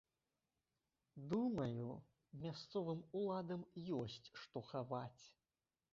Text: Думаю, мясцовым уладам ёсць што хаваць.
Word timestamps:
Думаю, 1.33 1.87
мясцовым 2.45 3.03
уладам 3.19 3.61
ёсць 4.01 4.31
што 4.45 4.57
хаваць. 4.75 5.25